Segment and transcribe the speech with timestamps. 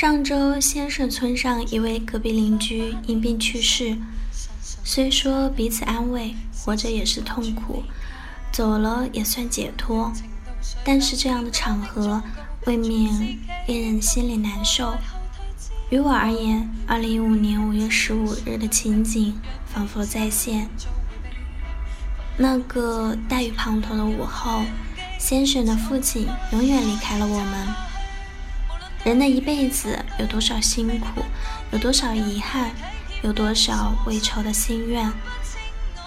[0.00, 3.98] 上周，先生村上一位隔壁邻居因病去世。
[4.82, 7.82] 虽说彼此安慰，活着也是痛苦，
[8.50, 10.10] 走了也算解脱，
[10.82, 12.22] 但是这样的场合
[12.64, 14.94] 未免令人心里难受。
[15.90, 20.66] 于我而言，二零一五年五月十五日的情景仿佛再现。
[22.38, 24.62] 那个大雨滂沱的午后，
[25.18, 27.89] 先生的父亲永远离开了我们。
[29.02, 31.22] 人的一辈子有多少辛苦，
[31.72, 32.70] 有多少遗憾，
[33.22, 35.10] 有多少未酬的心愿，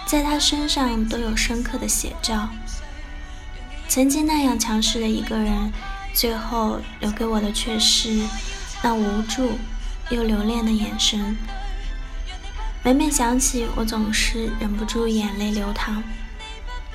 [0.06, 2.48] 在他身上都有深刻的写照。
[3.88, 5.72] 曾经那样强势的一个人，
[6.12, 8.22] 最后留给我的却是
[8.80, 9.58] 那无助
[10.10, 11.36] 又留恋的眼神。
[12.84, 16.02] 每每想起，我总是忍不住眼泪流淌，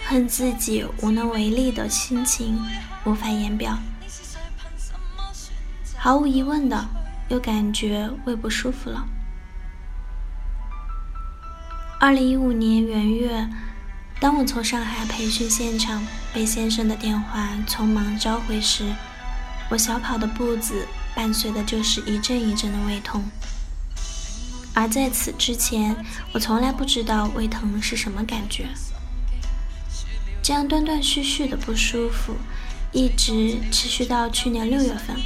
[0.05, 2.57] 恨自己无能为力的心情
[3.03, 3.77] 无法言表。
[6.01, 6.87] 毫无疑问的，
[7.27, 9.05] 又感觉胃不舒服了。
[11.99, 13.49] 二零一五年元月，
[14.17, 16.01] 当我从上海培训现场
[16.33, 18.95] 被先生的电话匆忙召回时，
[19.69, 23.21] 我小跑的步子伴随的就是一阵一阵的胃痛。
[24.73, 25.93] 而在此之前，
[26.31, 28.69] 我从来不知道胃疼是什么感觉。
[30.41, 32.37] 这样断断续续的不舒服，
[32.93, 35.17] 一直持续到去年六月份。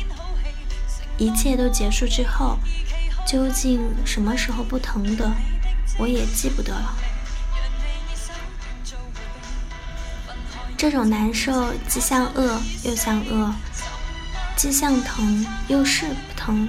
[1.17, 2.57] 一切都结束之后，
[3.25, 5.31] 究竟什么时候不疼的，
[5.97, 6.95] 我也记不得了。
[10.75, 13.53] 这种难受既像饿又像饿，
[14.57, 16.67] 既像疼又是不疼，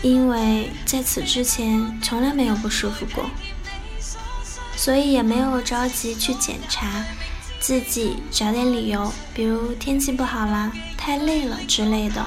[0.00, 3.28] 因为在此之前从来没有不舒服过，
[4.74, 7.04] 所以也没有着急去检查，
[7.60, 12.24] 自己找点理由，比如天气不好啦、太累了之类的。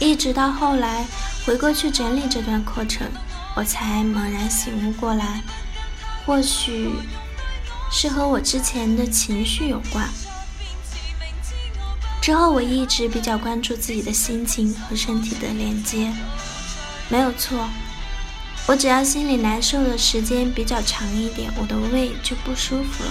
[0.00, 1.06] 一直到后来
[1.44, 3.06] 回过去整理这段课程，
[3.54, 5.42] 我才猛然醒悟过来，
[6.24, 6.90] 或许
[7.92, 10.08] 是和我之前的情绪有关。
[12.22, 16.10] 之后我一直比较关注自己的心情和身体的连接，
[17.10, 17.68] 没有错，
[18.66, 23.10] 我只要心里难受的时间比较长一点，我的胃就不舒服了。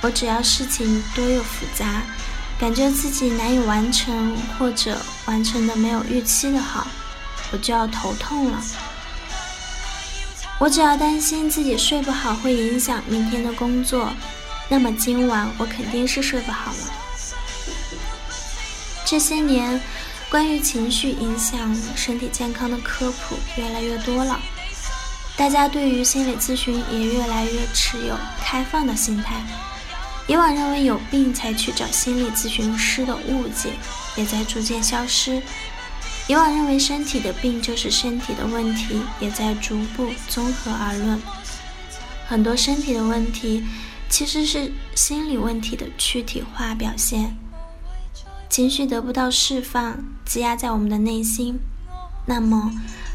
[0.00, 2.02] 我只要事情多又复杂。
[2.60, 6.86] 感觉自己难以完成，或者完成的没有预期的好，
[7.50, 8.62] 我就要头痛了。
[10.58, 14.12] 我只要担心自己睡不好会影响明天的工作，
[14.68, 16.92] 那么今晚我肯定是睡不好了。
[19.06, 19.80] 这些年，
[20.28, 24.38] 关于情绪影响身体健康的科普越来越多了，
[25.34, 29.42] 大家对于心理咨询也越来越持有开放的心态。
[30.30, 33.72] 以往认为有病才去找心理咨询师的误解
[34.14, 35.42] 也在逐渐消失，
[36.28, 41.20] 以往认为身体的病就是身体的问题也在逐步综合而论。
[42.28, 43.64] 很多身体的问题
[44.08, 47.36] 其实是心理问题的躯体化表现，
[48.48, 51.58] 情绪得不到释放，积压在我们的内心，
[52.24, 52.70] 那么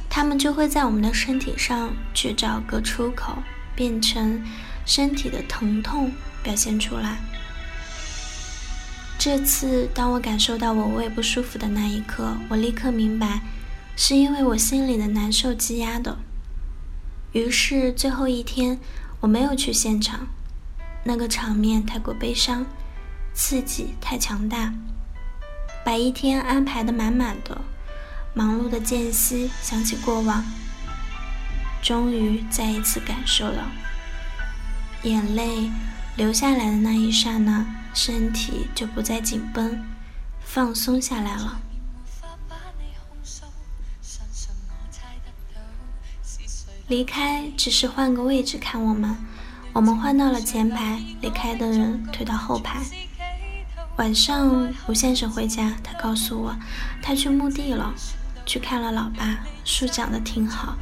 [0.09, 3.37] 他们就会在我们的身体上去找个出口，
[3.73, 4.43] 变成
[4.85, 6.11] 身体的疼痛。
[6.45, 7.17] 表现出来。
[9.17, 13.41] 这次，当我感受到我胃不舒服的那一刻，我立刻明白，
[13.95, 16.15] 是因为我心里的难受积压的。
[17.31, 18.79] 于是，最后一天，
[19.21, 20.27] 我没有去现场，
[21.03, 22.63] 那个场面太过悲伤，
[23.33, 24.71] 刺激太强大，
[25.83, 27.59] 把一天安排的满满的，
[28.35, 30.45] 忙碌的间隙，想起过往，
[31.81, 33.71] 终于再一次感受了，
[35.01, 35.71] 眼泪。
[36.15, 39.83] 留下来的那一刹那，身体就不再紧绷，
[40.39, 41.59] 放松下来了。
[46.87, 49.17] 离开只是换个位置看我们，
[49.73, 52.79] 我们换到了前排，离开的人退到后排。
[53.97, 56.55] 晚上吴先生回家，他告诉我，
[57.01, 57.93] 他去墓地了，
[58.45, 60.77] 去看了老爸，树长得挺好，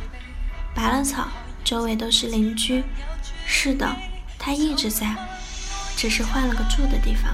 [0.75, 1.27] 拔了草，
[1.63, 2.83] 周围都是邻居。
[3.45, 3.95] 是的。
[4.45, 5.15] 他一直在，
[5.95, 7.33] 只是换了个住的地方。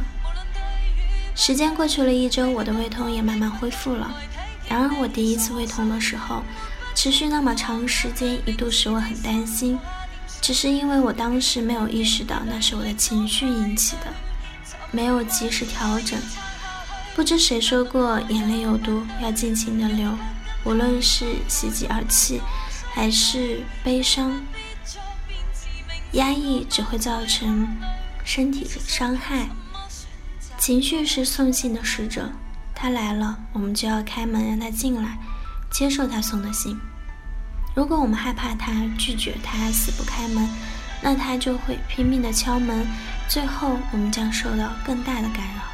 [1.34, 4.12] 时间过去了一周，我的胃痛也慢慢恢复了。
[4.68, 6.44] 然而，我第一次胃痛的时候，
[6.94, 9.80] 持续那么长时间，一度使我很担心。
[10.40, 14.14] 只是因为我当时没有意识到那是我的情绪引起的，
[14.92, 16.20] 没有及时调整。
[17.16, 20.16] 不知谁说过，眼泪有毒，要尽情的流。
[20.64, 22.40] 无论是喜极而泣，
[22.94, 24.40] 还是悲伤，
[26.14, 27.68] 压抑只会造成
[28.24, 29.48] 身体伤害。
[30.58, 32.32] 情绪是送信的使者，
[32.76, 35.18] 他来了，我们就要开门让他进来，
[35.72, 36.78] 接受他送的信。
[37.76, 40.50] 如果我们害怕他，拒绝他，死不开门，
[41.02, 42.86] 那他就会拼命的敲门，
[43.28, 45.69] 最后我们将受到更大的干扰。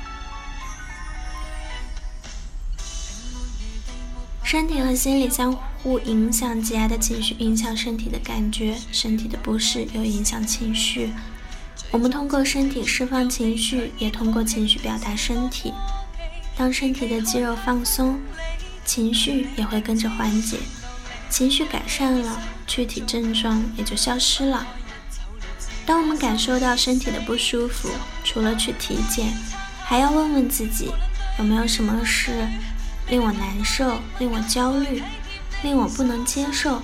[4.46, 5.52] 身体和心理相
[5.82, 11.10] 互影响，极爱的情绪影响身体的感觉，身体的不适又影响情绪。
[11.90, 15.74] 我们通过身体释放情绪，也通过情绪表达身体。
[16.56, 18.20] 当身体的肌肉放松，
[18.86, 20.60] 情绪也会跟着缓解。
[21.28, 24.68] 情绪改善了，躯体症状也就消失了。
[25.88, 27.90] 当我们感受到身体的不舒服，
[28.24, 29.34] 除了去体检，
[29.84, 30.92] 还要问问自己
[31.40, 32.48] 有没有什么事。
[33.10, 35.04] 令我难受，令我焦虑，
[35.64, 36.82] 令我不能接受。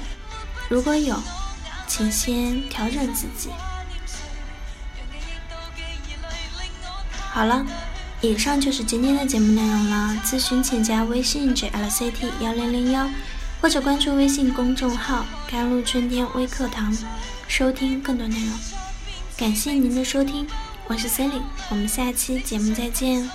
[0.69, 1.21] 如果有，
[1.87, 3.49] 请先调整自己。
[7.33, 7.65] 好了，
[8.21, 10.15] 以上就是今天的节目内容了。
[10.23, 13.09] 咨询请加微信 jlct 幺零零幺，
[13.61, 16.95] 或者关注微信公众号“甘露春天微课堂”，
[17.47, 18.53] 收听更多内容。
[19.37, 20.45] 感谢您的收听，
[20.87, 23.29] 我是 Celine，我们下期节目再见。